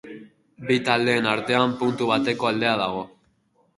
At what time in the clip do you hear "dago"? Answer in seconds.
2.85-3.05